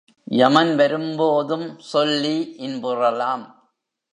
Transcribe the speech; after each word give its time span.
யமன் 0.31 0.75
வரும்போதும் 0.75 1.79
சொல்லி 1.79 2.35
இன்புறலாம். 2.57 3.43